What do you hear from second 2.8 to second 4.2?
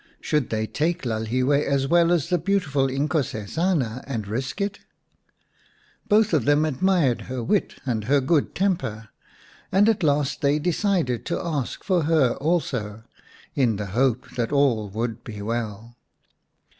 Inkosesana